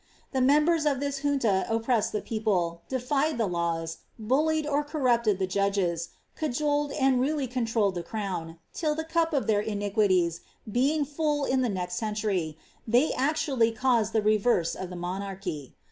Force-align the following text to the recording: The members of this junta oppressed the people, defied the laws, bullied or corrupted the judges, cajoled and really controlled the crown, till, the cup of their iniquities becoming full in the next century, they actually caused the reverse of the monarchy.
The 0.31 0.41
members 0.41 0.87
of 0.87 0.99
this 0.99 1.19
junta 1.19 1.63
oppressed 1.69 2.11
the 2.11 2.21
people, 2.23 2.81
defied 2.89 3.37
the 3.37 3.45
laws, 3.45 3.99
bullied 4.17 4.65
or 4.65 4.83
corrupted 4.83 5.37
the 5.37 5.45
judges, 5.45 6.09
cajoled 6.35 6.91
and 6.93 7.21
really 7.21 7.45
controlled 7.45 7.93
the 7.93 8.01
crown, 8.01 8.57
till, 8.73 8.95
the 8.95 9.03
cup 9.03 9.31
of 9.31 9.45
their 9.45 9.61
iniquities 9.61 10.41
becoming 10.65 11.05
full 11.05 11.45
in 11.45 11.61
the 11.61 11.69
next 11.69 11.97
century, 11.97 12.57
they 12.87 13.13
actually 13.13 13.71
caused 13.71 14.11
the 14.11 14.23
reverse 14.23 14.73
of 14.73 14.89
the 14.89 14.95
monarchy. 14.95 15.75